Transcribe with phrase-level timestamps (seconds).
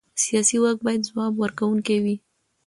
[0.23, 2.15] سیاسي واک باید ځواب ورکوونکی وي